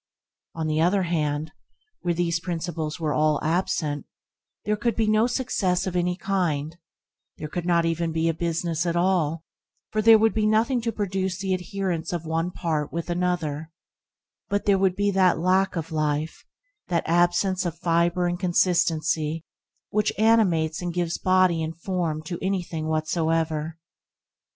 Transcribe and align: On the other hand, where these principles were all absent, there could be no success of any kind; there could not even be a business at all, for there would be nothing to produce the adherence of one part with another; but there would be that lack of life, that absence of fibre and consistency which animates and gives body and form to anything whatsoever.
On 0.55 0.65
the 0.65 0.81
other 0.81 1.03
hand, 1.03 1.51
where 2.01 2.15
these 2.15 2.39
principles 2.39 2.99
were 2.99 3.13
all 3.13 3.39
absent, 3.43 4.07
there 4.65 4.75
could 4.75 4.95
be 4.95 5.05
no 5.05 5.27
success 5.27 5.85
of 5.85 5.95
any 5.95 6.15
kind; 6.17 6.75
there 7.37 7.47
could 7.47 7.67
not 7.67 7.85
even 7.85 8.11
be 8.11 8.27
a 8.27 8.33
business 8.33 8.87
at 8.87 8.95
all, 8.95 9.43
for 9.91 10.01
there 10.01 10.17
would 10.17 10.33
be 10.33 10.47
nothing 10.47 10.81
to 10.81 10.91
produce 10.91 11.37
the 11.37 11.53
adherence 11.53 12.11
of 12.11 12.25
one 12.25 12.49
part 12.49 12.91
with 12.91 13.11
another; 13.11 13.71
but 14.49 14.65
there 14.65 14.79
would 14.79 14.95
be 14.95 15.11
that 15.11 15.37
lack 15.37 15.75
of 15.75 15.91
life, 15.91 16.47
that 16.87 17.03
absence 17.07 17.63
of 17.63 17.77
fibre 17.77 18.25
and 18.25 18.39
consistency 18.39 19.45
which 19.91 20.11
animates 20.17 20.81
and 20.81 20.95
gives 20.95 21.19
body 21.19 21.61
and 21.61 21.79
form 21.79 22.23
to 22.23 22.39
anything 22.41 22.87
whatsoever. 22.87 23.77